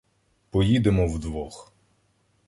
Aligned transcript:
—Поїдемо 0.49 1.07
вдвох. 1.07 1.73